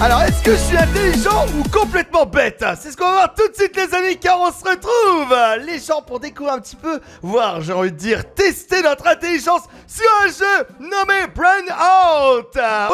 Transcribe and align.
Alors, 0.00 0.22
est-ce 0.22 0.42
que 0.44 0.52
je 0.52 0.56
suis 0.58 0.76
intelligent 0.78 1.44
ou 1.56 1.76
complètement 1.76 2.24
bête 2.24 2.62
hein 2.62 2.74
C'est 2.80 2.92
ce 2.92 2.96
qu'on 2.96 3.04
va 3.06 3.12
voir 3.14 3.34
tout 3.34 3.48
de 3.48 3.54
suite, 3.54 3.76
les 3.76 3.92
amis, 3.96 4.16
car 4.16 4.38
on 4.40 4.46
se 4.52 4.62
retrouve, 4.64 5.32
hein 5.32 5.56
les 5.56 5.80
gens, 5.80 6.02
pour 6.02 6.20
découvrir 6.20 6.54
un 6.54 6.60
petit 6.60 6.76
peu, 6.76 7.00
voire, 7.20 7.60
j'ai 7.62 7.72
envie 7.72 7.90
de 7.90 7.96
dire, 7.96 8.24
tester 8.32 8.80
notre 8.82 9.08
intelligence 9.08 9.62
sur 9.88 10.06
un 10.24 10.28
jeu 10.28 10.66
nommé 10.78 11.26
Brain 11.34 11.66
Out 11.68 12.46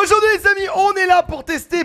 Aujourd'hui, 0.02 0.28
les 0.38 0.46
amis, 0.50 0.68
on 0.74 0.94
est 0.94 1.04
là 1.06 1.22
pour 1.22 1.44
tester 1.44 1.84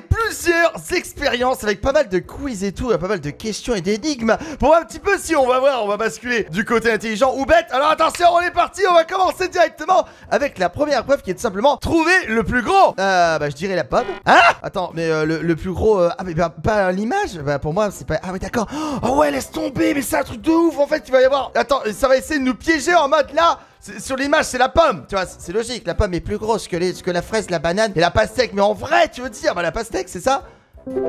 avec 1.64 1.82
pas 1.82 1.92
mal 1.92 2.10
de 2.10 2.20
quiz 2.20 2.64
et 2.64 2.72
tout, 2.72 2.92
euh, 2.92 2.98
pas 2.98 3.08
mal 3.08 3.22
de 3.22 3.30
questions 3.30 3.76
et 3.76 3.82
d'énigmes. 3.82 4.36
Pour 4.60 4.76
un 4.76 4.84
petit 4.84 5.00
peu 5.00 5.18
si 5.18 5.36
on 5.36 5.48
va 5.48 5.60
voir, 5.60 5.84
on 5.84 5.88
va 5.88 5.98
basculer 5.98 6.44
du 6.52 6.66
côté 6.66 6.92
intelligent 6.92 7.34
ou 7.36 7.46
bête. 7.46 7.68
Alors 7.72 7.90
attention, 7.92 8.26
on 8.34 8.42
est 8.42 8.52
parti, 8.52 8.82
on 8.90 8.94
va 8.94 9.04
commencer 9.04 9.48
directement 9.48 10.06
avec 10.32 10.58
la 10.58 10.70
première 10.70 11.04
preuve 11.06 11.22
qui 11.22 11.32
est 11.32 11.40
simplement 11.40 11.78
trouver 11.78 12.26
le 12.28 12.44
plus 12.44 12.62
gros. 12.62 12.96
Euh, 13.00 13.38
bah 13.38 13.50
je 13.50 13.56
dirais 13.56 13.76
la 13.76 13.84
pomme. 13.84 14.06
Hein 14.26 14.40
Attends, 14.64 14.92
mais 14.94 15.10
euh, 15.10 15.26
le, 15.26 15.56
plus 15.56 15.72
gros... 15.72 16.00
ah 16.00 16.18
mais 16.26 16.34
bah, 16.34 16.50
pas 16.64 16.92
l'image 16.92 17.40
Bah 17.44 17.60
pour 17.60 17.74
moi 17.74 17.90
c'est 17.92 18.08
pas... 18.08 18.20
Ah 18.24 18.32
mais 18.34 18.40
d'accord. 18.40 18.68
Oh 19.04 19.18
ouais, 19.18 19.32
laisse 19.32 19.52
tomber, 19.52 19.94
mais 19.94 20.02
c'est 20.02 20.18
un 20.18 20.24
truc 20.24 20.42
de 20.42 20.52
ouf 20.52 20.78
en 20.78 20.88
fait 20.88 21.02
tu 21.02 21.12
vas 21.12 21.22
y 21.22 21.26
avoir... 21.26 21.52
Attends, 21.56 21.82
ça 21.94 22.08
va 22.08 22.18
essayer 22.18 22.40
de 22.40 22.46
nous 22.46 22.56
piéger 22.56 22.96
en 22.96 23.08
mode 23.08 23.28
là 23.34 23.60
sur 24.00 24.18
l'image, 24.18 24.44
c'est 24.46 24.58
la 24.58 24.68
pomme, 24.68 25.06
tu 25.08 25.16
vois, 25.16 25.24
c'est 25.26 25.54
logique, 25.54 25.88
la 25.88 25.96
pomme 25.96 26.14
est 26.14 26.20
plus 26.20 26.38
grosse 26.38 26.68
que, 26.68 26.76
les, 26.76 26.94
que 26.94 27.12
la 27.12 27.22
fraise, 27.22 27.50
la 27.50 27.60
banane 27.60 27.94
et 27.96 28.02
la 28.02 28.12
pastèque, 28.12 28.52
mais 28.54 28.62
en 28.62 28.74
vrai, 28.74 29.08
tu 29.10 29.22
veux 29.22 29.30
dire, 29.30 29.56
bah 29.56 29.62
la 29.62 29.72
pastèque, 29.72 30.10
c'est 30.10 30.20
ça 30.20 30.44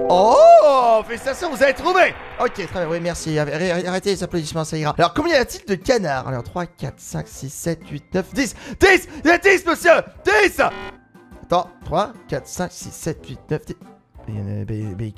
Oh 0.09 1.03
Félicitations, 1.07 1.51
vous 1.55 1.63
avez 1.63 1.75
trouvé 1.75 2.15
Ok, 2.41 2.53
très 2.55 2.65
bien, 2.67 2.89
oui, 2.89 3.01
merci. 3.01 3.39
Arrêtez 3.39 4.11
les 4.11 4.23
applaudissements, 4.23 4.65
ça 4.65 4.77
ira. 4.77 4.95
Alors, 4.99 5.15
combien 5.15 5.35
y 5.37 5.39
a-t-il 5.39 5.65
de 5.67 5.75
canards 5.77 6.27
Alors, 6.29 6.43
3, 6.43 6.67
4, 6.67 6.95
5, 6.99 7.29
6, 7.29 7.51
7, 7.51 7.81
8, 7.91 8.15
9, 8.15 8.35
10 8.35 8.55
10 8.81 9.09
Il 9.25 9.29
y 9.29 9.33
a 9.33 9.39
10, 9.39 9.67
monsieur 9.67 9.91
10 10.49 10.61
Attends, 11.45 11.71
3, 11.85 12.13
4, 12.29 12.47
5, 12.47 12.73
6, 12.73 12.93
7, 12.93 13.27
8, 13.29 13.41
9, 13.51 13.65
10... 13.67 13.77
Mais 14.29 14.65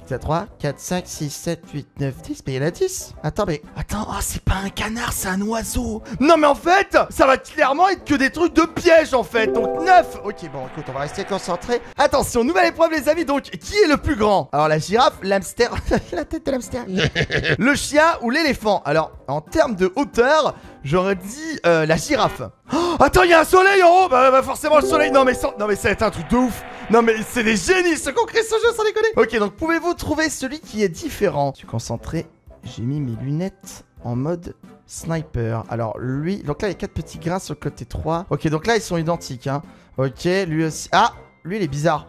il 0.05 0.13
y 0.13 0.15
en 0.15 0.19
3, 0.19 0.47
4, 0.59 0.79
5, 0.81 1.03
6, 1.07 1.31
7, 1.31 1.63
8, 1.75 1.89
9, 2.01 2.23
10. 2.23 2.43
Mais 2.47 2.55
il 2.55 2.61
y 2.61 2.65
en 2.65 2.67
a 2.67 2.71
10. 2.71 3.15
Attends, 3.23 3.45
mais. 3.47 3.63
Attends, 3.77 4.07
oh, 4.09 4.15
c'est 4.21 4.43
pas 4.43 4.57
un 4.65 4.71
canard, 4.71 5.13
c'est 5.13 5.29
un 5.29 5.41
oiseau. 5.43 6.03
Non, 6.21 6.37
mais 6.37 6.47
en 6.47 6.55
fait, 6.55 6.97
ça 7.11 7.27
va 7.27 7.37
clairement 7.37 7.89
être 7.89 8.05
que 8.05 8.15
des 8.15 8.31
trucs 8.31 8.55
de 8.55 8.63
piège 8.63 9.15
en 9.15 9.23
fait. 9.25 9.49
Donc 9.49 9.81
9. 9.85 10.19
Ok, 10.25 10.39
bon, 10.53 10.67
écoute, 10.69 10.85
on 10.89 10.93
va 10.93 11.01
rester 11.01 11.25
concentré. 11.25 11.81
Attention, 11.99 12.45
nouvelle 12.45 12.69
épreuve, 12.69 12.91
les 12.93 13.09
amis. 13.09 13.25
Donc, 13.25 13.43
qui 13.43 13.75
est 13.77 13.89
le 13.89 13.97
plus 13.97 14.17
grand 14.17 14.49
Alors, 14.53 14.69
la 14.69 14.79
girafe, 14.79 15.19
l'hamster. 15.23 15.73
la 16.13 16.25
tête 16.25 16.47
de 16.47 16.51
l'hamster. 16.53 16.85
le 17.59 17.75
chien 17.75 18.07
ou 18.23 18.31
l'éléphant 18.31 18.83
Alors, 18.85 19.13
en 19.29 19.41
termes 19.41 19.75
de 19.77 19.93
hauteur, 19.97 20.55
j'aurais 20.85 21.17
dit 21.17 21.59
euh, 21.67 21.87
la 21.87 21.97
girafe. 21.97 22.43
Oh, 22.75 22.97
attends, 23.01 23.25
il 23.25 23.31
y 23.31 23.35
a 23.35 23.41
un 23.41 23.45
soleil 23.45 23.83
en 23.83 24.05
haut. 24.05 24.09
Bah, 24.09 24.31
bah 24.31 24.43
forcément, 24.43 24.79
le 24.79 24.87
soleil. 24.87 25.11
non, 25.11 25.25
mais 25.25 25.35
ça 25.35 25.53
va 25.59 25.91
être 25.91 26.03
un 26.03 26.11
truc 26.11 26.29
de 26.31 26.37
ouf. 26.37 26.63
Non 26.91 27.03
mais 27.03 27.15
c'est 27.27 27.45
des 27.45 27.57
génies 27.57 27.97
ce 27.97 28.11
qu'on 28.11 28.27
crée 28.27 28.43
ce 28.43 28.55
jeu 28.57 28.73
sans 28.77 28.85
déconner 28.85 29.09
Ok 29.17 29.39
donc 29.39 29.53
pouvez-vous 29.55 29.95
trouver 29.95 30.29
celui 30.29 30.61
qui 30.61 30.83
est 30.83 30.89
différent 30.89 31.51
Je 31.55 31.59
suis 31.59 31.67
concentré, 31.67 32.27
j'ai 32.65 32.83
mis 32.83 33.01
mes 33.01 33.15
lunettes 33.23 33.85
en 34.05 34.17
mode 34.17 34.55
sniper. 34.87 35.65
Alors 35.71 35.97
lui, 35.99 36.39
donc 36.43 36.61
là 36.63 36.69
il 36.69 36.73
y 36.73 36.75
a 36.75 36.79
4 36.79 36.91
petits 36.93 37.19
grains 37.19 37.39
sur 37.39 37.55
le 37.55 37.61
côté 37.61 37.85
3. 37.85 38.27
Ok 38.31 38.49
donc 38.49 38.67
là 38.67 38.77
ils 38.77 38.83
sont 38.83 38.97
identiques 38.97 39.47
hein. 39.47 39.63
Ok 39.97 40.25
lui 40.25 40.65
aussi, 40.65 40.89
ah 40.93 41.15
lui 41.45 41.57
il 41.57 41.63
est 41.63 41.69
bizarre. 41.69 42.09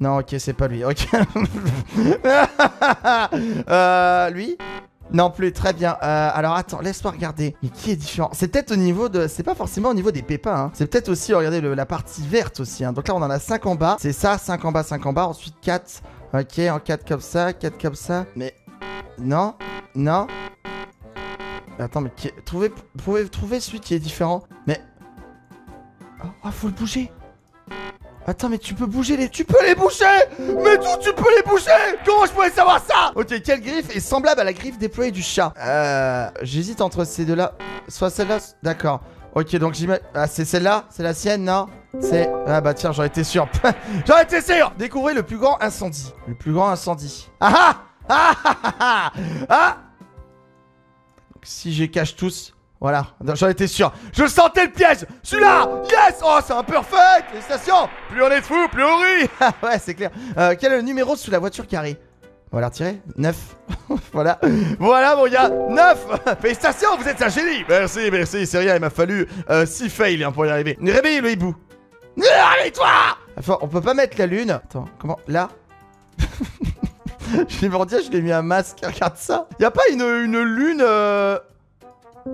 Non 0.00 0.18
ok 0.18 0.34
c'est 0.38 0.52
pas 0.56 0.68
lui, 0.68 0.84
ok. 0.84 1.08
Euh, 3.68 4.30
lui 4.30 4.56
non 5.12 5.30
plus, 5.30 5.52
très 5.52 5.72
bien. 5.72 5.96
Euh, 6.02 6.30
alors 6.34 6.54
attends, 6.54 6.80
laisse-moi 6.80 7.12
regarder. 7.12 7.56
Mais 7.62 7.68
qui 7.68 7.90
est 7.92 7.96
différent 7.96 8.30
C'est 8.32 8.48
peut-être 8.48 8.72
au 8.72 8.76
niveau 8.76 9.08
de. 9.08 9.26
C'est 9.28 9.42
pas 9.42 9.54
forcément 9.54 9.90
au 9.90 9.94
niveau 9.94 10.10
des 10.10 10.22
pépins. 10.22 10.54
Hein. 10.64 10.70
C'est 10.74 10.86
peut-être 10.86 11.08
aussi, 11.08 11.32
regardez, 11.32 11.60
la 11.60 11.86
partie 11.86 12.26
verte 12.26 12.60
aussi. 12.60 12.84
Hein. 12.84 12.92
Donc 12.92 13.06
là, 13.08 13.14
on 13.14 13.22
en 13.22 13.30
a 13.30 13.38
5 13.38 13.66
en 13.66 13.74
bas. 13.76 13.96
C'est 14.00 14.12
ça, 14.12 14.36
5 14.38 14.64
en 14.64 14.72
bas, 14.72 14.82
5 14.82 15.06
en 15.06 15.12
bas. 15.12 15.28
Ensuite, 15.28 15.54
4. 15.62 16.02
Ok, 16.34 16.58
en 16.70 16.80
4 16.80 17.06
comme 17.06 17.20
ça, 17.20 17.52
4 17.52 17.80
comme 17.80 17.94
ça. 17.94 18.26
Mais. 18.34 18.54
Non 19.18 19.54
Non 19.94 20.26
Attends, 21.78 22.00
mais 22.02 22.12
qui 22.14 22.30
trouvez, 22.44 22.70
pouvez 23.04 23.26
trouver 23.28 23.60
celui 23.60 23.80
qui 23.80 23.94
est 23.94 23.98
différent. 23.98 24.42
Mais. 24.66 24.80
oh, 26.24 26.28
oh 26.44 26.48
faut 26.50 26.66
le 26.68 26.72
bouger 26.74 27.12
Attends, 28.28 28.48
mais 28.48 28.58
tu 28.58 28.74
peux 28.74 28.86
bouger 28.86 29.16
les... 29.16 29.28
Tu 29.28 29.44
peux 29.44 29.54
les 29.64 29.76
boucher 29.76 30.04
Mais 30.40 30.76
d'où 30.76 30.98
tu 31.00 31.12
peux 31.12 31.30
les 31.36 31.42
boucher 31.48 31.70
Comment 32.04 32.26
je 32.26 32.32
pouvais 32.32 32.50
savoir 32.50 32.82
ça 32.84 33.12
Ok, 33.14 33.40
quelle 33.42 33.60
griffe 33.60 33.94
est 33.94 34.00
semblable 34.00 34.40
à 34.40 34.44
la 34.44 34.52
griffe 34.52 34.78
déployée 34.78 35.12
du 35.12 35.22
chat 35.22 35.52
Euh... 35.64 36.28
J'hésite 36.42 36.80
entre 36.80 37.04
ces 37.04 37.24
deux-là. 37.24 37.52
Soit 37.88 38.10
celle-là... 38.10 38.38
D'accord. 38.64 39.00
Ok, 39.36 39.54
donc 39.56 39.74
j'imagine... 39.74 40.02
Ah, 40.12 40.26
c'est 40.26 40.44
celle-là 40.44 40.86
C'est 40.90 41.04
la 41.04 41.14
sienne, 41.14 41.44
non 41.44 41.66
C'est... 42.00 42.28
Ah 42.48 42.60
bah 42.60 42.74
tiens, 42.74 42.90
j'en 42.90 43.04
étais 43.04 43.22
sûr. 43.22 43.46
j'en 44.06 44.18
étais 44.18 44.40
sûr 44.42 44.72
Découvrez 44.76 45.14
le 45.14 45.22
plus 45.22 45.38
grand 45.38 45.62
incendie. 45.62 46.12
Le 46.26 46.34
plus 46.34 46.52
grand 46.52 46.68
incendie. 46.68 47.28
Ah 47.38 47.54
ah 47.54 47.84
Ah 48.08 48.34
ah 48.44 48.52
Ah, 48.64 48.72
ah, 48.80 49.12
ah, 49.48 49.76
si 51.44 51.72
j'ai 51.72 51.88
cache 51.90 52.16
tous... 52.16 52.55
Voilà, 52.80 53.06
j'en 53.34 53.48
étais 53.48 53.66
sûr. 53.66 53.92
Je 54.12 54.26
sentais 54.28 54.66
le 54.66 54.70
piège 54.72 54.98
Celui-là 55.22 55.66
Yes 55.84 56.20
Oh, 56.22 56.38
c'est 56.46 56.52
un 56.52 56.62
perfect 56.62 57.30
Félicitations 57.30 57.88
Plus 58.10 58.22
on 58.22 58.28
est 58.28 58.42
fou, 58.42 58.68
plus 58.70 58.84
on 58.84 58.96
rit 58.98 59.30
ah 59.40 59.52
Ouais, 59.62 59.78
c'est 59.78 59.94
clair. 59.94 60.10
Euh, 60.36 60.54
quel 60.60 60.72
est 60.72 60.76
le 60.76 60.82
numéro 60.82 61.16
sous 61.16 61.30
la 61.30 61.38
voiture 61.38 61.66
carré 61.66 61.98
On 62.52 62.56
va 62.58 62.62
la 62.62 62.68
retirer 62.68 63.00
9. 63.16 63.36
voilà. 64.12 64.38
Voilà, 64.78 65.16
mon 65.16 65.26
gars 65.26 65.48
9 65.48 66.06
Félicitations, 66.40 66.88
vous 67.00 67.08
êtes 67.08 67.20
un 67.22 67.30
génie 67.30 67.64
Merci, 67.66 68.08
merci, 68.12 68.46
c'est 68.46 68.58
rien, 68.58 68.74
il 68.74 68.80
m'a 68.82 68.90
fallu 68.90 69.26
euh, 69.48 69.64
six 69.64 69.88
fails 69.88 70.22
hein, 70.22 70.32
pour 70.32 70.44
y 70.44 70.50
arriver. 70.50 70.76
réveille 70.84 71.20
le 71.22 71.30
hibou 71.32 71.56
Réveille-toi 72.18 72.86
Enfin, 73.38 73.58
on 73.62 73.68
peut 73.68 73.82
pas 73.82 73.92
mettre 73.92 74.16
la 74.18 74.24
lune. 74.26 74.50
Attends, 74.50 74.86
comment 74.98 75.18
Là 75.28 75.48
Je 77.48 77.60
l'ai 77.60 77.68
mordi, 77.68 77.96
je 78.06 78.10
l'ai 78.10 78.22
mis 78.22 78.32
un 78.32 78.40
masque, 78.42 78.78
regarde 78.84 79.16
ça 79.16 79.46
a 79.62 79.70
pas 79.70 79.82
une, 79.92 80.02
lune... 80.40 80.82
Euh, 80.82 81.38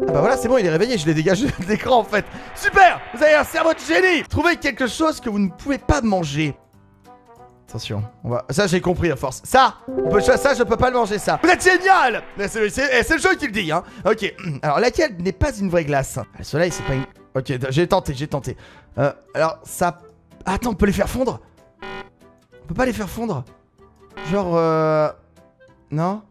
ah 0.08 0.12
bah 0.12 0.20
voilà, 0.20 0.36
c'est 0.36 0.48
bon, 0.48 0.56
il 0.58 0.66
est 0.66 0.70
réveillé, 0.70 0.96
je 0.96 1.06
l'ai 1.06 1.14
dégagé 1.14 1.46
de 1.46 1.64
l'écran 1.68 1.98
en 1.98 2.04
fait. 2.04 2.24
Super 2.56 3.00
Vous 3.14 3.22
avez 3.22 3.34
un 3.34 3.44
cerveau 3.44 3.72
de 3.74 3.78
génie 3.78 4.22
Trouvez 4.24 4.56
quelque 4.56 4.86
chose 4.86 5.20
que 5.20 5.28
vous 5.28 5.38
ne 5.38 5.50
pouvez 5.50 5.78
pas 5.78 6.00
manger. 6.00 6.56
Attention, 7.68 8.02
on 8.24 8.30
va... 8.30 8.44
Ça, 8.50 8.66
j'ai 8.66 8.80
compris 8.80 9.10
à 9.10 9.16
force. 9.16 9.40
Ça 9.44 9.76
Ça, 10.36 10.54
je 10.54 10.62
peux 10.62 10.76
pas 10.76 10.90
le 10.90 10.96
manger, 10.96 11.18
ça. 11.18 11.38
Vous 11.42 11.48
êtes 11.50 11.62
génial 11.62 12.22
eh, 12.38 12.42
eh, 12.44 12.48
C'est 12.70 13.10
le 13.12 13.18
jeu 13.18 13.34
qui 13.36 13.46
le 13.46 13.52
dit, 13.52 13.70
hein. 13.72 13.82
Ok, 14.06 14.34
alors 14.62 14.80
laquelle 14.80 15.16
n'est 15.22 15.32
pas 15.32 15.54
une 15.56 15.68
vraie 15.70 15.84
glace 15.84 16.18
ah, 16.18 16.24
Le 16.38 16.44
soleil, 16.44 16.70
c'est 16.70 16.84
pas 16.84 16.94
une... 16.94 17.04
Ok, 17.34 17.52
j'ai 17.70 17.86
tenté, 17.86 18.14
j'ai 18.14 18.26
tenté. 18.26 18.56
Euh, 18.98 19.12
alors, 19.34 19.58
ça... 19.64 19.98
Attends, 20.44 20.70
on 20.70 20.74
peut 20.74 20.86
les 20.86 20.92
faire 20.92 21.08
fondre 21.08 21.40
On 22.62 22.66
peut 22.66 22.74
pas 22.74 22.86
les 22.86 22.92
faire 22.92 23.08
fondre 23.08 23.44
Genre, 24.30 24.52
euh... 24.56 25.10
Non 25.90 26.22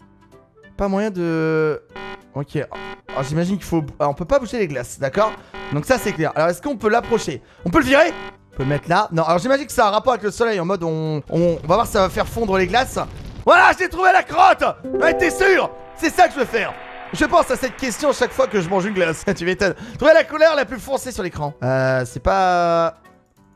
Pas 0.78 0.88
moyen 0.88 1.10
de... 1.10 1.82
Ok, 2.36 2.58
alors 3.12 3.24
j'imagine 3.24 3.58
qu'il 3.58 3.66
faut... 3.66 3.78
Alors, 3.80 3.86
ah, 4.00 4.10
on 4.10 4.14
peut 4.14 4.26
pas 4.26 4.40
bouger 4.40 4.58
les 4.60 4.68
glaces, 4.68 4.98
d'accord 5.00 5.32
Donc 5.74 5.86
ça 5.86 5.98
c'est 5.98 6.14
clair. 6.14 6.32
Alors 6.36 6.50
est-ce 6.50 6.62
qu'on 6.62 6.78
peut 6.78 6.90
l'approcher 6.90 7.42
On 7.66 7.70
peut 7.70 7.80
le 7.80 7.86
virer 7.86 8.14
On 8.54 8.58
peut 8.58 8.64
le 8.64 8.70
mettre 8.70 8.88
là. 8.88 9.10
Non, 9.12 9.24
alors 9.24 9.40
j'imagine 9.40 9.66
que 9.66 9.72
ça 9.72 9.86
a 9.86 9.88
un 9.90 9.92
rapport 9.92 10.14
avec 10.14 10.24
le 10.24 10.32
soleil 10.32 10.60
en 10.60 10.66
mode 10.66 10.84
on... 10.84 11.22
on... 11.30 11.54
va 11.68 11.76
voir 11.76 11.86
si 11.86 11.94
ça 11.94 12.02
va 12.02 12.10
faire 12.10 12.28
fondre 12.28 12.58
les 12.58 12.68
glaces. 12.68 12.98
Voilà, 13.46 13.72
j'ai 13.78 13.90
trouvé 13.90 14.12
la 14.14 14.24
crotte 14.24 14.64
t'es 15.20 15.30
sûr 15.30 15.70
C'est 15.98 16.12
ça 16.14 16.28
que 16.28 16.34
je 16.34 16.40
veux 16.40 16.46
faire 16.46 16.74
je 17.14 17.26
pense 17.26 17.52
à 17.52 17.58
cette 17.58 17.76
question 17.76 18.14
chaque 18.14 18.32
fois 18.32 18.48
que 18.48 18.62
je 18.62 18.70
mange 18.70 18.86
une 18.86 18.94
glace. 18.94 19.26
tu 19.38 19.44
m'étonnes. 19.44 19.76
Trouver 19.98 20.14
la 20.14 20.24
couleur 20.24 20.56
la 20.56 20.64
plus 20.64 20.80
foncée 20.80 21.12
sur 21.12 21.24
l'écran. 21.24 21.54
Euh, 21.62 22.04
c'est 22.06 22.22
pas... 22.24 22.94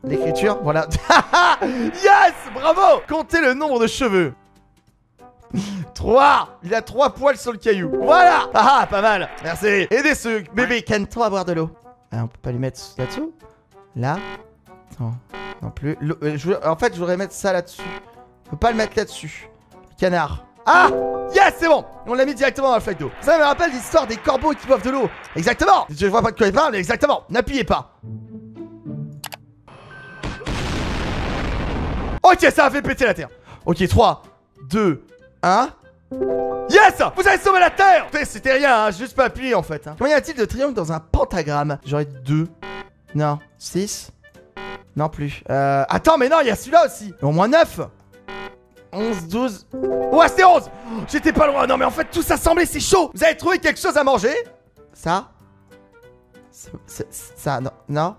L'écriture, 0.04 0.58
voilà. 0.62 0.86
yes 1.62 2.34
Bravo 2.52 3.00
Comptez 3.08 3.40
le 3.40 3.54
nombre 3.54 3.80
de 3.80 3.86
cheveux. 3.86 4.34
3 5.96 6.58
Il 6.62 6.74
a 6.74 6.82
3 6.82 7.14
poils 7.14 7.38
sur 7.38 7.52
le 7.52 7.58
caillou. 7.58 7.90
Voilà 8.02 8.42
Ah, 8.54 8.80
ah 8.82 8.86
pas 8.86 9.00
mal 9.00 9.28
Merci 9.42 9.86
Aidez-ce, 9.90 10.42
Bébé, 10.52 10.82
canne-toi 10.82 11.26
à 11.26 11.30
boire 11.30 11.44
de 11.44 11.54
l'eau 11.54 11.70
ah, 12.12 12.18
On 12.24 12.26
peut 12.28 12.38
pas 12.42 12.52
lui 12.52 12.58
mettre 12.58 12.80
là 12.98 13.06
dessus 13.06 13.22
Là 13.96 14.18
Non, 15.00 15.12
non 15.62 15.70
plus. 15.70 15.96
Euh, 16.22 16.36
en 16.66 16.76
fait, 16.76 16.92
je 16.94 16.98
voudrais 16.98 17.16
mettre 17.16 17.32
ça 17.32 17.54
là-dessus. 17.54 17.80
On 18.46 18.50
peut 18.50 18.56
pas 18.58 18.70
le 18.72 18.76
mettre 18.76 18.92
là-dessus. 18.94 19.48
Canard. 19.98 20.44
Ah 20.66 20.88
Yes, 21.34 21.54
c'est 21.58 21.68
bon 21.68 21.84
On 22.06 22.12
l'a 22.14 22.26
mis 22.26 22.34
directement 22.34 22.68
dans 22.68 22.74
le 22.74 22.80
flaque 22.80 22.98
d'eau. 22.98 23.10
Ça 23.22 23.38
me 23.38 23.44
rappelle 23.44 23.70
l'histoire 23.70 24.06
des 24.06 24.16
corbeaux 24.16 24.50
qui 24.52 24.66
boivent 24.66 24.82
de 24.84 24.90
l'eau. 24.90 25.08
Exactement 25.34 25.86
Je 25.88 26.06
vois 26.08 26.20
pas 26.20 26.30
de 26.32 26.36
quoi 26.36 26.46
il 26.48 26.52
parle, 26.52 26.72
mais 26.72 26.78
exactement. 26.78 27.22
N'appuyez 27.30 27.64
pas. 27.64 27.96
Ok, 32.22 32.40
ça 32.54 32.66
a 32.66 32.70
fait 32.70 32.82
péter 32.82 33.06
la 33.06 33.14
terre. 33.14 33.28
Ok, 33.64 33.88
3, 33.88 34.22
2, 34.68 35.02
1. 35.42 35.70
Yes 36.70 37.02
Vous 37.16 37.26
avez 37.26 37.38
sauvé 37.38 37.58
la 37.58 37.70
Terre 37.70 38.06
C'était 38.24 38.52
rien, 38.54 38.86
hein, 38.86 38.90
juste 38.92 39.16
pas 39.16 39.24
appuyé 39.24 39.54
en 39.54 39.62
fait. 39.62 39.86
Hein. 39.86 39.96
Combien 39.98 40.14
y 40.14 40.16
a-t-il 40.16 40.36
de 40.36 40.44
triangles 40.44 40.74
dans 40.74 40.92
un 40.92 41.00
pentagramme 41.00 41.78
J'aurais 41.84 42.04
deux. 42.04 42.46
Non. 43.14 43.38
6 43.58 44.10
Non 44.96 45.08
plus. 45.08 45.42
Euh... 45.50 45.84
Attends, 45.88 46.16
mais 46.18 46.28
non, 46.28 46.38
il 46.42 46.48
y 46.48 46.50
a 46.50 46.56
celui-là 46.56 46.84
aussi. 46.86 47.12
Au 47.22 47.32
moins 47.32 47.48
9 47.48 47.80
11, 48.92 49.26
12... 49.28 49.66
Ouais, 49.72 50.28
c'était 50.28 50.44
11 50.44 50.70
J'étais 51.08 51.32
pas 51.32 51.48
loin 51.48 51.66
Non 51.66 51.76
mais 51.76 51.84
en 51.84 51.90
fait, 51.90 52.04
tout 52.10 52.22
ça 52.22 52.36
semblait, 52.38 52.64
c'est 52.66 52.80
chaud 52.80 53.10
Vous 53.12 53.22
avez 53.24 53.36
trouvé 53.36 53.58
quelque 53.58 53.80
chose 53.80 53.96
à 53.96 54.04
manger 54.04 54.34
Ça 54.94 55.30
ça, 57.36 57.60
non, 57.60 57.70
non 57.88 58.16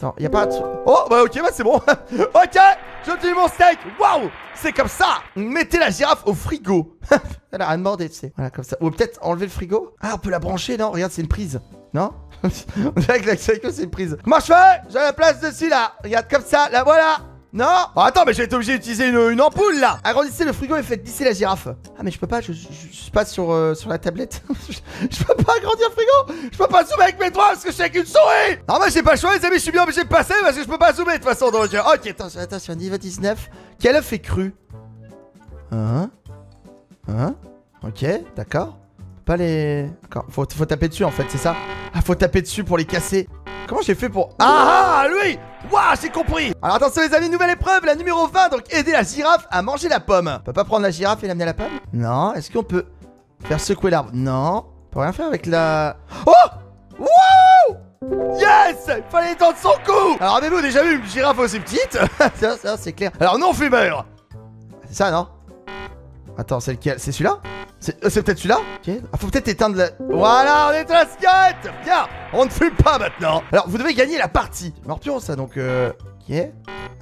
Attends, 0.00 0.14
y 0.18 0.24
a 0.24 0.30
pas. 0.30 0.48
Oh, 0.86 1.04
bah 1.10 1.22
ok, 1.24 1.34
bah 1.42 1.50
c'est 1.52 1.62
bon. 1.62 1.76
ok, 1.76 2.58
je 3.04 3.20
dis 3.20 3.34
mon 3.34 3.46
steak. 3.48 3.78
Waouh, 4.00 4.30
c'est 4.54 4.72
comme 4.72 4.88
ça. 4.88 5.18
Mettez 5.36 5.78
la 5.78 5.90
girafe 5.90 6.22
au 6.26 6.32
frigo. 6.32 6.96
Elle 7.52 7.60
a 7.60 7.68
rien 7.68 7.76
demandé, 7.76 8.08
tu 8.08 8.14
sais. 8.14 8.32
Voilà, 8.34 8.50
comme 8.50 8.64
ça. 8.64 8.78
Ou 8.80 8.90
peut-être 8.90 9.18
enlever 9.22 9.44
le 9.44 9.52
frigo. 9.52 9.94
Ah, 10.00 10.12
on 10.14 10.18
peut 10.18 10.30
la 10.30 10.38
brancher, 10.38 10.78
non 10.78 10.90
Regarde, 10.90 11.12
c'est 11.12 11.20
une 11.20 11.28
prise. 11.28 11.60
Non 11.92 12.12
On 12.44 12.98
dirait 12.98 13.20
que 13.20 13.36
c'est 13.36 13.60
une 13.84 13.90
prise. 13.90 14.16
Marche 14.24 14.46
je 14.46 14.54
J'ai 14.92 14.94
la 14.98 15.12
place 15.12 15.38
dessus 15.40 15.68
là. 15.68 15.92
Regarde, 16.02 16.26
comme 16.30 16.44
ça, 16.46 16.68
là, 16.72 16.82
voilà. 16.82 17.18
Non 17.52 17.64
bah, 17.96 18.04
Attends, 18.06 18.24
mais 18.26 18.32
j'ai 18.32 18.44
été 18.44 18.54
obligé 18.54 18.74
d'utiliser 18.74 19.08
une, 19.08 19.40
ampoule 19.40 19.80
là 19.80 19.98
Agrandissez 20.04 20.44
le 20.44 20.52
frigo 20.52 20.76
et 20.76 20.82
faites 20.84 21.02
glisser 21.02 21.24
la 21.24 21.32
girafe. 21.32 21.66
Ah, 21.98 22.02
mais 22.04 22.10
je 22.12 22.18
peux 22.18 22.26
pas, 22.28 22.40
je, 22.40 22.52
suis 22.52 23.10
pas 23.10 23.24
sur, 23.24 23.50
euh, 23.50 23.74
sur 23.74 23.90
la 23.90 23.98
tablette. 23.98 24.42
je, 25.10 25.24
peux 25.24 25.34
pas 25.44 25.54
agrandir 25.56 25.86
le 25.88 25.92
frigo 25.94 26.46
Je 26.52 26.56
peux 26.56 26.68
pas 26.68 26.84
zoomer 26.84 27.02
avec 27.02 27.18
mes 27.18 27.30
doigts 27.30 27.48
parce 27.48 27.64
que 27.64 27.70
je 27.70 27.74
suis 27.74 27.82
avec 27.82 27.96
une 27.96 28.06
souris 28.06 28.58
Non, 28.68 28.76
mais 28.82 28.90
j'ai 28.90 29.02
pas 29.02 29.12
le 29.14 29.18
choix, 29.18 29.36
les 29.36 29.44
amis, 29.44 29.56
je 29.56 29.62
suis 29.62 29.72
bien 29.72 29.82
obligé 29.82 30.04
de 30.04 30.08
passer 30.08 30.34
parce 30.42 30.56
que 30.56 30.62
je 30.62 30.68
peux 30.68 30.78
pas 30.78 30.92
zoomer 30.92 31.18
de 31.18 31.22
toute 31.24 31.28
façon. 31.28 31.50
Donc, 31.50 31.74
euh, 31.74 31.80
ok, 31.94 32.06
attention, 32.06 32.40
attention, 32.40 32.74
niveau 32.76 32.96
19. 32.98 33.50
Quel 33.80 33.96
œuf 33.96 34.12
est 34.12 34.18
cru 34.20 34.54
Hein 35.72 36.10
Hein 37.08 37.34
Ok, 37.82 38.04
d'accord. 38.36 38.76
Pas 39.24 39.36
les. 39.36 39.90
faut, 40.30 40.46
faut 40.56 40.66
taper 40.66 40.88
dessus 40.88 41.04
en 41.04 41.10
fait, 41.10 41.24
c'est 41.28 41.38
ça 41.38 41.56
Ah, 41.94 42.00
faut 42.00 42.14
taper 42.14 42.42
dessus 42.42 42.62
pour 42.62 42.78
les 42.78 42.84
casser. 42.84 43.28
Comment 43.70 43.82
j'ai 43.82 43.94
fait 43.94 44.08
pour... 44.08 44.30
Ah, 44.40 45.02
ah, 45.04 45.06
lui 45.06 45.38
Waouh, 45.70 45.94
j'ai 46.02 46.08
compris 46.08 46.52
Alors 46.60 46.74
attention 46.74 47.02
les 47.08 47.14
amis, 47.14 47.28
nouvelle 47.28 47.50
épreuve, 47.50 47.84
la 47.86 47.94
numéro 47.94 48.26
20, 48.26 48.48
donc 48.48 48.64
aider 48.74 48.90
la 48.90 49.04
girafe 49.04 49.46
à 49.48 49.62
manger 49.62 49.88
la 49.88 50.00
pomme. 50.00 50.26
On 50.26 50.40
peut 50.40 50.52
pas 50.52 50.64
prendre 50.64 50.82
la 50.82 50.90
girafe 50.90 51.22
et 51.22 51.28
l'amener 51.28 51.44
à 51.44 51.46
la 51.46 51.54
pomme 51.54 51.78
Non, 51.92 52.32
est-ce 52.34 52.50
qu'on 52.50 52.64
peut 52.64 52.84
faire 53.44 53.60
secouer 53.60 53.90
l'arbre 53.92 54.10
Non, 54.12 54.64
on 54.66 54.88
peut 54.92 54.98
rien 54.98 55.12
faire 55.12 55.26
avec 55.26 55.46
la... 55.46 55.94
Oh 56.26 56.66
Wow 56.98 58.34
Yes 58.40 58.88
Fallait 59.08 59.34
étendre 59.34 59.56
son 59.62 59.70
cou 59.86 60.16
Alors 60.18 60.38
avez-vous 60.38 60.62
déjà 60.62 60.82
vu 60.82 60.96
une 60.96 61.04
girafe 61.06 61.38
aussi 61.38 61.60
petite 61.60 61.96
Ça, 62.40 62.56
ça, 62.56 62.76
c'est 62.76 62.92
clair. 62.92 63.12
Alors 63.20 63.38
non 63.38 63.52
fumeur 63.52 64.04
C'est 64.88 64.96
ça, 64.96 65.12
non 65.12 65.28
Attends, 66.36 66.58
c'est 66.58 66.72
lequel 66.72 66.98
C'est 66.98 67.12
celui-là 67.12 67.38
euh, 67.88 68.10
c'est 68.10 68.22
peut-être 68.22 68.38
celui-là 68.38 68.58
ah, 69.12 69.16
Faut 69.16 69.28
peut-être 69.28 69.48
éteindre 69.48 69.76
la... 69.76 69.86
Voilà, 70.10 70.68
on 70.70 70.72
est 70.72 70.88
la 70.88 71.06
cigarette 71.06 71.56
Viens, 71.84 72.06
On 72.32 72.44
ne 72.44 72.50
fume 72.50 72.74
pas 72.74 72.98
maintenant 72.98 73.42
Alors, 73.52 73.68
vous 73.68 73.78
devez 73.78 73.94
gagner 73.94 74.18
la 74.18 74.28
partie 74.28 74.74
Morpion, 74.86 75.18
ça, 75.20 75.34
donc... 75.36 75.56
Euh... 75.56 75.90
Ok, 76.28 76.36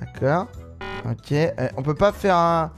d'accord. 0.01 0.47
Ok, 1.05 1.33
euh, 1.33 1.51
on 1.77 1.83
peut 1.83 1.95
pas 1.97 2.13
faire 2.13 2.37
un... 2.37 2.73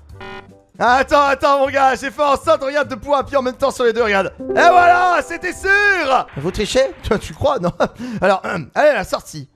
Ah, 0.78 0.94
attends, 0.96 1.24
attends, 1.26 1.58
mon 1.60 1.66
gars, 1.70 1.94
j'ai 1.94 2.10
fait 2.10 2.22
enceinte, 2.22 2.62
regarde, 2.62 2.88
de 2.88 2.94
points 2.96 3.22
puis 3.22 3.36
en 3.36 3.42
même 3.42 3.54
temps 3.56 3.70
sur 3.70 3.84
les 3.84 3.92
deux, 3.92 4.02
regarde. 4.02 4.32
Et 4.40 4.54
voilà, 4.54 5.20
c'était 5.22 5.52
sûr 5.52 6.26
Vous 6.38 6.50
trichez 6.50 6.86
tu, 7.02 7.16
tu 7.20 7.34
crois, 7.34 7.58
non 7.60 7.70
Alors, 8.22 8.40
hum, 8.46 8.68
allez, 8.74 8.94
la 8.94 9.04
sortie. 9.04 9.48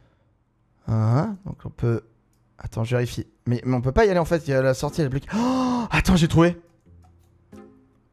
Ah, 0.86 1.28
donc 1.46 1.56
on 1.64 1.70
peut... 1.70 2.02
Attends, 2.58 2.84
je 2.84 2.94
vérifie. 2.94 3.26
Mais, 3.46 3.60
on 3.66 3.80
peut 3.80 3.92
pas 3.92 4.04
y 4.04 4.10
aller, 4.10 4.18
en 4.20 4.24
fait, 4.26 4.46
il 4.46 4.50
y 4.50 4.54
a 4.54 4.60
la 4.62 4.74
sortie, 4.74 5.00
elle 5.02 5.12
est 5.14 5.22
oh, 5.34 5.84
attends, 5.90 6.14
j'ai 6.16 6.28
trouvé 6.28 6.58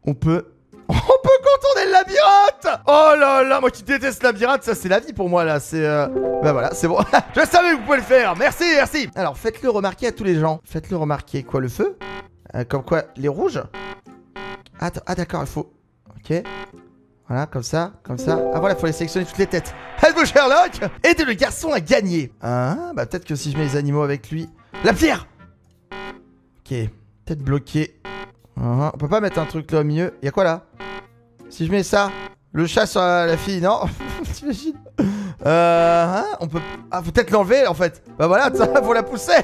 on 0.05 0.13
peut... 0.13 0.45
On 0.89 0.95
peut 0.95 1.29
contourner 1.37 1.85
le 1.85 1.91
labyrinthe 1.91 2.81
Oh 2.87 3.11
là 3.17 3.43
là, 3.43 3.61
moi 3.61 3.71
qui 3.71 3.83
déteste 3.83 4.21
le 4.23 4.27
labyrinthe, 4.29 4.63
ça 4.63 4.75
c'est 4.75 4.89
la 4.89 4.99
vie 4.99 5.13
pour 5.13 5.29
moi 5.29 5.45
là, 5.45 5.59
c'est... 5.61 5.85
Euh... 5.85 6.07
Bah 6.43 6.51
voilà, 6.53 6.71
c'est 6.73 6.87
bon. 6.87 6.97
Je 7.35 7.41
savais 7.45 7.71
que 7.71 7.75
vous 7.77 7.83
pouvez 7.83 7.97
le 7.97 8.03
faire, 8.03 8.35
merci, 8.35 8.63
merci 8.75 9.07
Alors 9.15 9.37
faites-le 9.37 9.69
remarquer 9.69 10.07
à 10.07 10.11
tous 10.11 10.23
les 10.25 10.37
gens. 10.39 10.59
Faites-le 10.65 10.97
remarquer 10.97 11.43
quoi, 11.43 11.61
le 11.61 11.69
feu 11.69 11.97
euh, 12.55 12.63
Comme 12.65 12.83
quoi, 12.83 13.03
les 13.15 13.27
rouges 13.29 13.61
Attends, 14.79 15.01
ah 15.05 15.15
d'accord, 15.15 15.41
il 15.43 15.47
faut... 15.47 15.71
Ok. 16.17 16.43
Voilà, 17.29 17.45
comme 17.45 17.63
ça, 17.63 17.93
comme 18.03 18.17
ça. 18.17 18.37
Ah 18.53 18.59
voilà, 18.59 18.75
il 18.75 18.79
faut 18.79 18.87
les 18.87 18.91
sélectionner 18.91 19.25
toutes 19.25 19.37
les 19.37 19.47
têtes. 19.47 19.73
bouge, 20.13 20.33
Sherlock 20.33 20.71
Aidez 21.03 21.23
le 21.23 21.33
garçon 21.33 21.71
à 21.71 21.79
gagner 21.79 22.33
Ah, 22.41 22.91
bah 22.95 23.05
peut-être 23.05 23.23
que 23.23 23.35
si 23.35 23.51
je 23.53 23.57
mets 23.57 23.63
les 23.63 23.75
animaux 23.77 24.01
avec 24.03 24.29
lui... 24.29 24.49
La 24.83 24.91
pierre 24.93 25.27
Ok, 25.93 26.75
peut-être 27.25 27.43
bloqué 27.43 28.01
Uh-huh. 28.59 28.91
On 28.93 28.97
peut 28.97 29.07
pas 29.07 29.21
mettre 29.21 29.39
un 29.39 29.45
truc 29.45 29.71
là 29.71 29.81
au 29.81 29.83
milieu. 29.83 30.13
Y'a 30.21 30.31
quoi 30.31 30.43
là 30.43 30.61
Si 31.49 31.65
je 31.65 31.71
mets 31.71 31.83
ça, 31.83 32.11
le 32.51 32.65
chat 32.67 32.85
sur 32.85 33.01
la, 33.01 33.37
fille, 33.37 33.61
non 33.61 33.81
T'imagines 34.33 34.75
euh, 35.43 36.05
hein, 36.19 36.25
on 36.39 36.47
peut... 36.47 36.59
Ah, 36.91 37.01
faut 37.03 37.11
peut-être 37.11 37.31
l'enlever 37.31 37.65
en 37.65 37.73
fait. 37.73 38.03
Bah 38.19 38.27
voilà, 38.27 38.53
ça, 38.53 38.67
faut 38.83 38.93
la 38.93 39.01
pousser. 39.01 39.41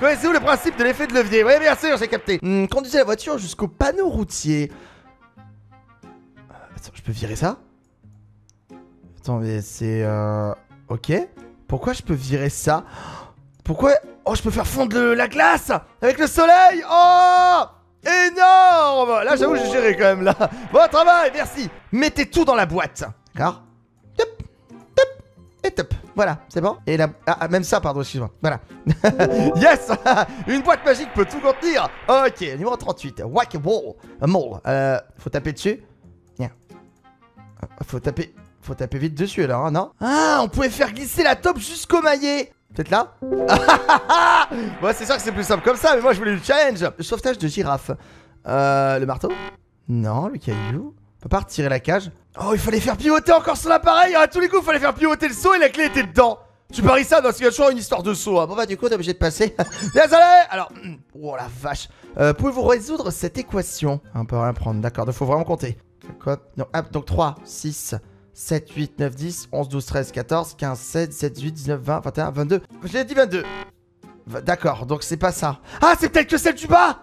Connaissez-vous 0.00 0.32
le 0.32 0.40
principe 0.40 0.76
de 0.76 0.82
l'effet 0.82 1.06
de 1.06 1.14
levier 1.14 1.44
Oui, 1.44 1.52
bien 1.60 1.76
sûr, 1.76 1.96
j'ai 1.96 2.08
capté. 2.08 2.40
Hmm, 2.42 2.66
conduisez 2.66 2.98
la 2.98 3.04
voiture 3.04 3.38
jusqu'au 3.38 3.68
panneau 3.68 4.08
routier. 4.08 4.72
Euh, 6.04 6.54
attends, 6.76 6.90
je 6.92 7.02
peux 7.02 7.12
virer 7.12 7.36
ça 7.36 7.58
Attends, 9.20 9.38
mais 9.38 9.60
c'est... 9.60 10.02
Euh, 10.02 10.52
ok. 10.88 11.12
Pourquoi 11.68 11.92
je 11.92 12.02
peux 12.02 12.14
virer 12.14 12.48
ça 12.50 12.82
Pourquoi... 13.62 13.92
Oh, 14.24 14.34
je 14.34 14.42
peux 14.42 14.50
faire 14.50 14.66
fondre 14.66 14.98
la 14.98 15.28
glace 15.28 15.70
avec 16.02 16.18
le 16.18 16.26
soleil 16.26 16.82
Oh 16.90 17.62
énorme 18.04 19.24
Là, 19.24 19.36
j'avoue, 19.36 19.56
j'ai 19.56 19.70
géré 19.70 19.96
quand 19.96 20.04
même, 20.04 20.22
là. 20.22 20.34
Bon 20.72 20.86
travail, 20.90 21.30
merci 21.34 21.68
Mettez 21.92 22.26
tout 22.26 22.44
dans 22.44 22.54
la 22.54 22.66
boîte, 22.66 23.04
d'accord 23.34 23.62
Top, 24.16 24.28
top 24.94 25.08
et 25.64 25.70
top. 25.70 25.94
Voilà, 26.14 26.38
c'est 26.48 26.60
bon 26.60 26.76
Et 26.86 26.96
la... 26.96 27.08
ah, 27.26 27.38
ah 27.40 27.48
même 27.48 27.62
ça, 27.64 27.80
pardon, 27.80 28.00
excuse-moi. 28.00 28.30
Voilà. 28.40 28.60
yes 29.56 29.90
Une 30.48 30.62
boîte 30.62 30.84
magique 30.84 31.12
peut 31.14 31.24
tout 31.26 31.40
contenir 31.40 31.88
Ok, 32.08 32.40
numéro 32.40 32.76
38. 32.76 33.22
wack 33.26 33.54
a 33.54 33.58
wall 33.58 33.94
Mole. 34.26 34.60
Euh, 34.66 34.98
faut 35.18 35.30
taper 35.30 35.52
dessus. 35.52 35.82
Tiens. 36.36 36.50
Euh, 37.62 37.66
faut 37.86 38.00
taper... 38.00 38.34
Faut 38.62 38.74
taper 38.74 38.98
vite 38.98 39.14
dessus 39.14 39.46
là, 39.46 39.56
hein, 39.58 39.70
non 39.70 39.90
Ah, 40.00 40.40
on 40.42 40.48
pouvait 40.48 40.68
faire 40.70 40.92
glisser 40.92 41.22
la 41.22 41.36
top 41.36 41.58
jusqu'au 41.58 42.02
maillet 42.02 42.52
Peut-être 42.74 42.90
là 42.90 43.14
Bon, 44.82 44.90
c'est 44.94 45.06
sûr 45.06 45.16
que 45.16 45.22
c'est 45.22 45.32
plus 45.32 45.44
simple 45.44 45.64
comme 45.64 45.76
ça, 45.76 45.94
mais 45.94 46.02
moi 46.02 46.12
je 46.12 46.18
voulais 46.18 46.34
le 46.34 46.42
challenge 46.42 46.84
Le 46.96 47.02
sauvetage 47.04 47.38
de 47.38 47.48
girafe. 47.48 47.90
Euh, 48.46 48.98
le 48.98 49.06
marteau 49.06 49.30
Non, 49.88 50.28
le 50.28 50.38
caillou. 50.38 50.94
On 50.96 51.22
peut 51.22 51.28
pas 51.28 51.40
retirer 51.40 51.68
la 51.68 51.80
cage. 51.80 52.10
Oh, 52.40 52.50
il 52.52 52.58
fallait 52.58 52.80
faire 52.80 52.96
pivoter 52.96 53.32
encore 53.32 53.56
son 53.56 53.70
appareil 53.70 54.14
À 54.14 54.26
tous 54.28 54.40
les 54.40 54.48
coups, 54.48 54.62
il 54.62 54.66
fallait 54.66 54.80
faire 54.80 54.94
pivoter 54.94 55.28
le 55.28 55.34
saut 55.34 55.54
et 55.54 55.58
la 55.58 55.68
clé 55.68 55.84
était 55.84 56.04
dedans 56.04 56.38
tu 56.70 56.82
paries 56.82 57.04
ça 57.04 57.22
Parce 57.22 57.38
qu'il 57.38 57.46
y 57.46 57.72
une 57.72 57.78
histoire 57.78 58.02
de 58.02 58.12
saut. 58.12 58.38
Hein. 58.38 58.46
Bon 58.46 58.54
bah 58.54 58.66
du 58.66 58.76
coup 58.76 58.86
t'es 58.90 58.94
obligé 58.94 59.14
de 59.14 59.18
passer. 59.18 59.56
Désolé 59.94 60.42
Alors, 60.50 60.70
hmm. 60.72 60.96
oh 61.22 61.34
la 61.34 61.46
vache. 61.62 61.88
Euh, 62.18 62.34
Pouvez-vous 62.34 62.60
résoudre 62.60 63.10
cette 63.10 63.38
équation 63.38 64.02
On 64.14 64.26
peut 64.26 64.36
rien 64.36 64.52
prendre, 64.52 64.78
d'accord, 64.82 65.06
donc 65.06 65.14
faut 65.14 65.24
vraiment 65.24 65.44
compter. 65.44 65.78
Quoi 66.22 66.36
non, 66.58 66.66
donc 66.92 67.06
3, 67.06 67.36
6, 67.42 67.94
7, 68.38 68.70
8, 68.76 69.00
9, 69.00 69.14
10, 69.16 69.48
11, 69.50 69.68
12, 69.68 69.84
13, 69.84 70.12
14, 70.12 70.54
15, 70.58 70.78
16, 70.78 71.08
17, 71.08 71.32
18, 71.32 71.52
19, 71.66 71.80
20, 71.84 72.02
21, 72.06 72.30
22. 72.30 72.62
Je 72.84 72.92
l'ai 72.92 73.04
dit 73.04 73.14
22 73.14 73.42
D'accord, 74.44 74.86
donc 74.86 75.02
c'est 75.02 75.16
pas 75.16 75.32
ça. 75.32 75.58
Ah, 75.82 75.94
c'est 75.98 76.08
peut-être 76.08 76.28
que 76.28 76.38
celle 76.38 76.54
du 76.54 76.68
bas 76.68 77.00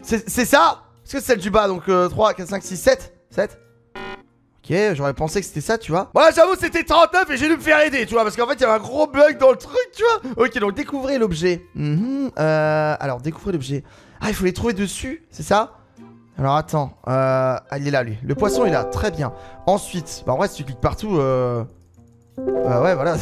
C'est 0.00 0.24
ça 0.26 0.84
Est-ce 1.04 1.12
que 1.12 1.20
c'est 1.20 1.26
celle 1.26 1.38
du 1.38 1.50
bas 1.50 1.68
Donc 1.68 1.82
3, 1.84 2.32
4, 2.32 2.48
5, 2.48 2.62
6, 2.62 2.76
7 2.78 3.14
7 3.28 3.60
Ok, 3.98 4.74
j'aurais 4.94 5.12
pensé 5.12 5.40
que 5.42 5.46
c'était 5.46 5.60
ça, 5.60 5.76
tu 5.76 5.92
vois. 5.92 6.10
ouais 6.14 6.32
j'avoue, 6.34 6.54
c'était 6.58 6.82
39 6.84 7.28
et 7.30 7.36
j'ai 7.36 7.48
dû 7.48 7.56
me 7.56 7.60
faire 7.60 7.80
aider, 7.80 8.06
tu 8.06 8.14
vois, 8.14 8.22
parce 8.22 8.34
qu'en 8.36 8.46
fait, 8.46 8.54
il 8.54 8.60
y 8.62 8.64
avait 8.64 8.72
un 8.74 8.78
gros 8.82 9.06
bug 9.06 9.36
dans 9.36 9.50
le 9.50 9.58
truc, 9.58 9.76
tu 9.94 10.02
vois. 10.02 10.44
Ok, 10.46 10.56
donc 10.58 10.74
découvrez 10.74 11.18
l'objet. 11.18 11.62
Mhm, 11.74 12.30
euh, 12.38 12.96
alors, 12.98 13.20
découvrez 13.20 13.52
l'objet. 13.52 13.84
Ah, 14.22 14.26
il 14.30 14.34
faut 14.34 14.46
les 14.46 14.54
trouver 14.54 14.72
dessus, 14.72 15.24
c'est 15.30 15.42
ça 15.42 15.74
alors 16.38 16.56
attends, 16.56 16.92
euh, 17.08 17.56
il 17.78 17.88
est 17.88 17.90
là 17.90 18.02
lui. 18.02 18.18
Le 18.24 18.34
poisson 18.34 18.64
est 18.64 18.70
là, 18.70 18.84
très 18.84 19.10
bien. 19.10 19.32
Ensuite, 19.66 20.24
bah 20.26 20.32
en 20.32 20.38
vrai 20.38 20.48
si 20.48 20.56
tu 20.56 20.64
cliques 20.64 20.80
partout, 20.80 21.18
euh, 21.18 21.62
bah 22.64 22.80
ouais 22.82 22.94
voilà. 22.94 23.16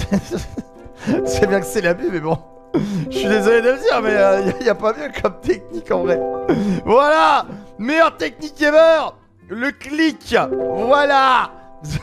c'est 1.25 1.47
bien 1.49 1.61
que 1.61 1.67
c'est 1.67 1.81
la 1.81 1.95
mais 1.95 2.21
bon. 2.21 2.38
Je 3.11 3.19
suis 3.19 3.29
désolé 3.29 3.62
de 3.62 3.71
le 3.71 3.79
dire, 3.79 4.00
mais 4.00 4.12
il 4.12 4.17
euh, 4.50 4.52
n'y 4.62 4.69
a, 4.69 4.76
pas 4.76 4.93
mieux 4.93 5.11
comme 5.21 5.40
technique 5.40 5.90
en 5.90 6.05
vrai. 6.05 6.21
voilà, 6.87 7.47
meilleure 7.81 8.17
technique 8.17 8.62
ever, 8.62 9.07
le 9.49 9.73
clic. 9.73 10.37
Voilà. 10.76 11.50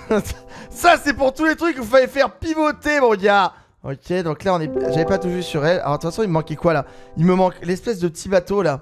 Ça 0.70 0.96
c'est 1.02 1.14
pour 1.14 1.34
tous 1.34 1.46
les 1.46 1.56
trucs 1.56 1.78
où 1.78 1.82
il 1.84 1.88
fallait 1.88 2.08
faire 2.08 2.32
pivoter 2.38 3.00
mon 3.00 3.16
gars. 3.16 3.54
Ok, 3.84 4.12
donc 4.24 4.44
là 4.44 4.56
on 4.56 4.60
est, 4.60 4.70
j'avais 4.90 5.06
pas 5.06 5.18
tout 5.20 5.30
vu 5.30 5.42
sur 5.42 5.66
elle. 5.66 5.80
Alors 5.80 6.02
façon, 6.02 6.24
il 6.24 6.28
me 6.28 6.34
manquait 6.34 6.56
quoi 6.58 6.74
là 6.74 6.86
Il 7.16 7.26
me 7.26 7.34
manque 7.36 7.54
l'espèce 7.64 8.00
de 8.00 8.08
petit 8.10 8.28
bateau 8.28 8.62
là. 8.62 8.82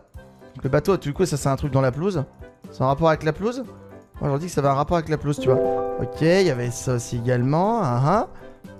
Le 0.63 0.69
bateau, 0.69 0.97
du 0.97 1.13
coup, 1.13 1.25
ça 1.25 1.37
c'est 1.37 1.49
un 1.49 1.55
truc 1.55 1.71
dans 1.71 1.81
la 1.81 1.91
pelouse. 1.91 2.23
C'est 2.71 2.81
un 2.81 2.87
rapport 2.87 3.09
avec 3.09 3.23
la 3.23 3.33
pelouse 3.33 3.63
Moi 4.19 4.29
j'en 4.29 4.37
dis 4.37 4.47
que 4.47 4.51
ça 4.51 4.61
va 4.61 4.71
un 4.71 4.73
rapport 4.73 4.97
avec 4.97 5.09
la 5.09 5.17
pelouse, 5.17 5.39
tu 5.39 5.49
vois. 5.49 5.59
Ok, 6.01 6.21
il 6.21 6.41
y 6.47 6.49
avait 6.49 6.71
ça 6.71 6.93
aussi 6.95 7.17
également. 7.17 7.83
Hein, 7.83 8.01
hein. 8.05 8.27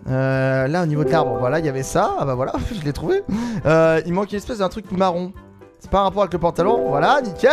Euh, 0.08 0.68
là, 0.68 0.84
au 0.84 0.86
niveau 0.86 1.04
de 1.04 1.10
l'arbre, 1.12 1.38
voilà, 1.40 1.60
il 1.60 1.66
y 1.66 1.70
avait 1.70 1.84
ça. 1.84 2.12
Ah 2.20 2.26
bah 2.26 2.36
voilà, 2.36 2.54
je 2.74 2.82
l'ai 2.82 2.94
trouvé. 2.94 3.24
Euh, 3.66 4.02
il 4.06 4.14
manque 4.14 4.32
une 4.32 4.38
espèce 4.38 4.60
d'un 4.60 4.70
truc 4.70 4.92
marron. 4.92 5.34
C'est 5.80 5.90
pas 5.92 6.00
un 6.00 6.04
rapport 6.04 6.24
avec 6.24 6.34
le 6.34 6.40
pantalon. 6.40 6.86
Voilà, 6.90 7.22
nickel. 7.22 7.52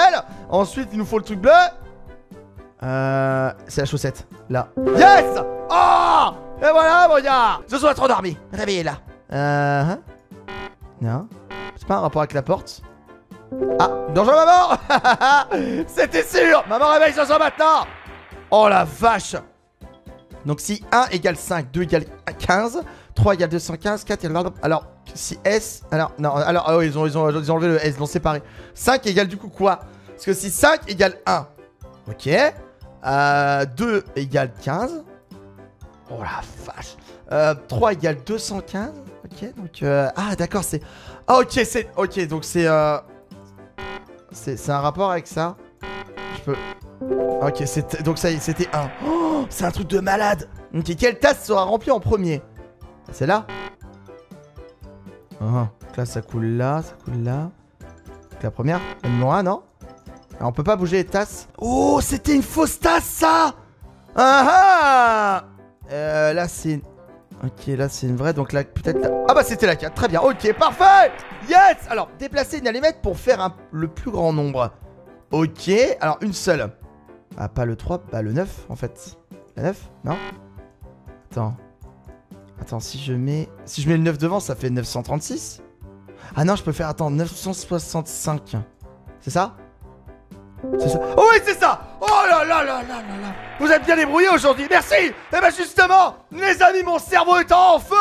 Ensuite, 0.50 0.88
il 0.92 0.98
nous 0.98 1.04
faut 1.04 1.18
le 1.18 1.24
truc 1.24 1.40
bleu. 1.40 1.50
Euh, 2.82 3.50
c'est 3.68 3.80
la 3.82 3.84
chaussette. 3.86 4.26
Là. 4.50 4.68
Yes 4.96 5.26
Oh 5.70 6.28
Et 6.60 6.70
voilà, 6.70 7.06
mon 7.08 7.22
gars 7.22 7.60
Je 7.70 7.76
suis 7.76 7.94
trop 7.94 8.08
dormi. 8.08 8.36
Réveillez-la. 8.52 8.94
Euh... 9.32 9.82
Hein 9.92 9.98
non. 11.00 11.28
C'est 11.76 11.86
pas 11.86 11.96
un 11.96 12.00
rapport 12.00 12.22
avec 12.22 12.32
la 12.32 12.42
porte. 12.42 12.82
Ah, 13.78 13.88
danger 14.14 14.32
maman 14.34 14.78
C'était 15.86 16.22
sûr 16.24 16.64
Maman 16.68 16.88
réveille 16.92 17.12
soir 17.12 17.38
maintenant 17.38 17.86
Oh 18.50 18.68
la 18.68 18.84
vache 18.84 19.36
Donc 20.46 20.60
si 20.60 20.84
1 20.90 21.06
égale 21.12 21.36
5, 21.36 21.70
2 21.70 21.82
égale 21.82 22.04
15, 22.38 22.82
3 23.14 23.34
égale 23.34 23.48
215, 23.50 24.04
4 24.04 24.24
égale... 24.24 24.44
Alors, 24.62 24.86
si 25.14 25.38
S... 25.44 25.82
Alors, 25.90 26.12
non, 26.18 26.34
alors, 26.34 26.64
ah 26.68 26.84
ils 26.84 26.96
ont, 26.98 27.06
ils, 27.06 27.16
ont, 27.18 27.22
enlevé 27.26 27.68
le 27.68 27.84
S, 27.84 27.94
ils 27.96 28.00
l'ont 28.00 28.06
séparé. 28.06 28.42
5 28.74 29.06
égale 29.06 29.28
du 29.28 29.36
coup 29.36 29.48
quoi 29.48 29.80
Parce 30.08 30.24
que 30.24 30.32
si 30.32 30.50
5 30.50 30.90
égale 30.90 31.16
1, 31.26 31.46
ok. 32.08 32.24
2 32.24 32.30
euh, 33.04 34.00
égale 34.16 34.52
15. 34.62 35.04
Oh 36.10 36.14
la 36.20 36.40
vache 37.36 37.56
3 37.68 37.88
euh, 37.88 37.92
égale 37.92 38.16
215. 38.26 38.92
Ok, 39.24 39.54
donc... 39.56 39.82
Euh, 39.82 40.08
ah 40.16 40.36
d'accord, 40.36 40.64
c'est... 40.64 40.80
Ah 41.26 41.38
ok, 41.38 41.50
c'est... 41.52 41.88
Ok, 41.96 42.26
donc 42.28 42.44
c'est... 42.44 42.66
C'est 44.32 44.70
un 44.70 44.80
rapport 44.80 45.10
avec 45.10 45.26
ça 45.26 45.56
Je 46.36 46.40
peux... 46.42 46.56
Ok, 47.42 47.62
donc 48.02 48.18
ça 48.18 48.30
y 48.30 48.34
est, 48.34 48.38
c'était 48.38 48.68
un. 48.72 48.88
Oh, 49.06 49.44
c'est 49.50 49.64
un 49.64 49.70
truc 49.70 49.88
de 49.88 49.98
malade 49.98 50.48
Ok, 50.74 50.94
quelle 50.96 51.18
tasse 51.18 51.44
sera 51.44 51.64
remplie 51.64 51.90
en 51.90 52.00
premier 52.00 52.42
ah, 52.80 53.10
C'est 53.12 53.26
là 53.26 53.46
oh, 55.40 55.44
Là, 55.96 56.06
ça 56.06 56.22
coule 56.22 56.44
là, 56.46 56.82
ça 56.82 56.92
coule 57.04 57.22
là. 57.22 57.50
La 58.42 58.50
première 58.50 58.80
La 59.02 59.26
hein, 59.32 59.42
non 59.42 59.62
On 60.40 60.52
peut 60.52 60.64
pas 60.64 60.74
bouger 60.76 60.96
les 60.98 61.04
tasses. 61.04 61.48
Oh, 61.58 62.00
c'était 62.00 62.34
une 62.34 62.42
fausse 62.42 62.78
tasse, 62.80 63.04
ça 63.04 63.54
Ah 64.16 65.42
ah 65.44 65.44
euh, 65.92 66.32
Là, 66.32 66.48
c'est... 66.48 66.80
Ok, 67.44 67.66
là 67.68 67.88
c'est 67.88 68.06
une 68.06 68.16
vraie, 68.16 68.34
donc 68.34 68.52
là 68.52 68.62
peut-être... 68.64 68.98
Ah 69.28 69.34
bah 69.34 69.42
c'était 69.42 69.66
la 69.66 69.74
4, 69.76 69.94
très 69.94 70.08
bien, 70.08 70.20
ok, 70.20 70.54
parfait 70.58 71.10
Yes 71.48 71.76
Alors, 71.88 72.08
déplacer 72.18 72.58
une 72.58 72.68
allumette 72.68 73.00
pour 73.02 73.16
faire 73.16 73.56
le 73.72 73.88
plus 73.88 74.10
grand 74.10 74.32
nombre. 74.32 74.70
Ok, 75.32 75.70
alors 76.00 76.18
une 76.20 76.32
seule. 76.32 76.70
Ah, 77.38 77.48
pas 77.48 77.64
le 77.64 77.74
3, 77.76 78.02
bah 78.10 78.22
le 78.22 78.32
9 78.32 78.66
en 78.68 78.76
fait. 78.76 79.16
La 79.56 79.64
9 79.64 79.90
Non 80.04 80.16
Attends. 81.30 81.56
Attends, 82.60 82.80
si 82.80 82.98
je 82.98 83.12
mets... 83.12 83.48
Si 83.64 83.82
je 83.82 83.88
mets 83.88 83.96
le 83.96 84.02
9 84.02 84.18
devant, 84.18 84.38
ça 84.38 84.54
fait 84.54 84.70
936 84.70 85.62
Ah 86.36 86.44
non, 86.44 86.54
je 86.54 86.62
peux 86.62 86.72
faire, 86.72 86.88
attends, 86.88 87.10
965. 87.10 88.54
C'est 89.20 89.30
ça 89.30 89.56
c'est 90.78 90.88
oh, 91.16 91.28
Oui, 91.32 91.40
c'est 91.44 91.58
ça 91.58 91.80
Oh 92.00 92.06
là 92.28 92.44
là 92.44 92.64
là 92.64 92.82
là 92.82 92.82
là 92.82 92.94
là 92.96 93.34
Vous 93.58 93.70
êtes 93.70 93.84
bien 93.84 93.96
débrouillés 93.96 94.28
aujourd'hui, 94.28 94.66
merci 94.70 94.94
Et 94.94 95.06
eh 95.08 95.12
bah 95.32 95.40
ben, 95.40 95.52
justement, 95.56 96.16
les 96.30 96.62
amis, 96.62 96.82
mon 96.84 96.98
cerveau 96.98 97.36
est 97.38 97.52
en 97.52 97.78
feu 97.78 97.96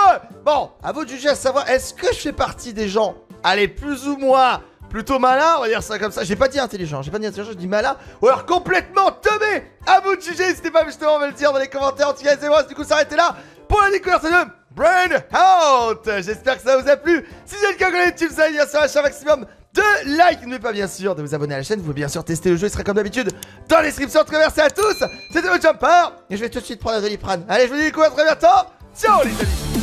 Bon, 0.45 0.71
à 0.83 0.91
vous 0.91 1.03
de 1.03 1.09
juger 1.09 1.29
à 1.29 1.35
savoir, 1.35 1.69
est-ce 1.69 1.93
que 1.93 2.07
je 2.13 2.19
fais 2.19 2.31
partie 2.31 2.73
des 2.73 2.87
gens, 2.87 3.15
allez, 3.43 3.67
plus 3.67 4.07
ou 4.07 4.17
moins, 4.17 4.61
plutôt 4.89 5.17
malin, 5.19 5.55
on 5.57 5.61
va 5.61 5.67
dire 5.69 5.83
ça 5.83 5.97
comme 5.99 6.11
ça. 6.11 6.23
J'ai 6.23 6.35
pas 6.35 6.47
dit 6.47 6.59
intelligent, 6.59 7.01
j'ai 7.03 7.11
pas 7.11 7.19
dit 7.19 7.27
intelligent, 7.27 7.51
je 7.51 7.57
dis 7.57 7.67
malin. 7.67 7.95
Ou 8.23 8.27
alors 8.27 8.45
complètement 8.47 9.11
tombé. 9.11 9.67
À 9.87 9.99
vous 10.01 10.15
de 10.15 10.21
juger, 10.21 10.47
n'hésitez 10.47 10.71
pas 10.71 10.83
justement 10.85 11.15
à 11.17 11.19
me 11.19 11.27
le 11.27 11.33
dire 11.33 11.53
dans 11.53 11.59
les 11.59 11.67
commentaires. 11.69 12.09
En 12.09 12.13
tout 12.13 12.23
cas, 12.23 12.31
c'est 12.39 12.47
moi, 12.49 12.63
du 12.63 12.73
coup, 12.75 12.83
s'arrêter 12.83 13.15
là 13.15 13.35
pour 13.69 13.81
la 13.83 13.91
découverte 13.91 14.23
de 14.25 14.29
Brain 14.71 15.17
Out 15.31 16.09
J'espère 16.23 16.57
que 16.57 16.63
ça 16.67 16.75
vous 16.75 16.89
a 16.89 16.97
plu. 16.97 17.23
Si 17.45 17.53
c'est 17.55 17.71
le 17.71 17.77
cas 17.77 17.85
connaît, 17.91 18.13
tu 18.15 18.27
me 18.27 18.33
bien 18.51 18.63
chaîne 18.65 18.89
un 18.95 19.01
maximum 19.03 19.45
de 19.73 20.17
like. 20.17 20.45
ne 20.45 20.57
pas 20.57 20.71
bien 20.73 20.87
sûr 20.87 21.15
de 21.15 21.21
vous 21.21 21.35
abonner 21.35 21.55
à 21.55 21.57
la 21.57 21.63
chaîne. 21.63 21.79
Vous 21.79 21.85
pouvez 21.85 21.95
bien 21.95 22.07
sûr 22.07 22.23
tester 22.23 22.49
le 22.49 22.57
jeu. 22.57 22.67
Il 22.67 22.69
sera 22.69 22.83
comme 22.83 22.95
d'habitude 22.97 23.29
dans 23.69 23.77
les 23.79 23.85
description. 23.87 24.23
Très 24.23 24.37
merci 24.37 24.61
à 24.61 24.69
tous. 24.69 25.03
C'était 25.31 25.47
votre 25.47 25.61
jumper. 25.61 26.13
Et 26.29 26.35
je 26.37 26.41
vais 26.41 26.49
tout 26.49 26.59
de 26.59 26.65
suite 26.65 26.79
prendre 26.79 26.95
la 26.97 27.01
doliprane. 27.01 27.43
Allez, 27.49 27.65
je 27.67 27.71
vous 27.73 27.77
dis 27.79 27.85
du 27.85 27.91
coup 27.91 28.01
à 28.01 28.09
très 28.09 28.23
bientôt. 28.23 28.69
Ciao 28.99 29.21
les 29.23 29.31
amis. 29.31 29.80